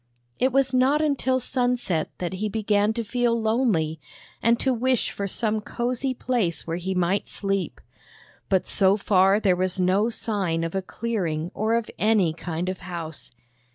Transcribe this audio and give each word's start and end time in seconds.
It 0.39 0.51
was 0.51 0.73
not 0.73 0.99
until 0.99 1.39
sunset 1.39 2.09
that 2.17 2.33
he 2.41 2.49
began 2.49 2.91
to 2.93 3.03
feel 3.03 3.39
lonely, 3.39 3.99
and 4.41 4.59
to 4.59 4.73
wish 4.73 5.11
for 5.11 5.27
some 5.27 5.61
cozy 5.61 6.11
place 6.15 6.65
where 6.65 6.77
he 6.77 6.95
might 6.95 7.27
sleep. 7.27 7.79
But 8.49 8.65
so 8.65 8.97
far 8.97 9.39
there 9.39 9.55
was 9.55 9.79
no 9.79 10.09
sign 10.09 10.63
of 10.63 10.73
a 10.73 10.81
clearing 10.81 11.51
or 11.53 11.75
of 11.75 11.91
any 11.99 12.33
kind 12.33 12.67
of 12.67 12.79
house. 12.79 13.29